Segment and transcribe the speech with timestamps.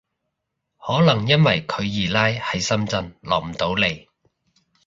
[0.79, 4.07] 可能因為佢二奶喺深圳落唔到嚟